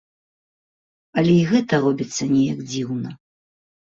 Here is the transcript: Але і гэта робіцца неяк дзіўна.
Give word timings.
Але 1.21 1.33
і 1.41 1.43
гэта 1.51 1.79
робіцца 1.83 2.23
неяк 2.31 2.59
дзіўна. 2.73 3.13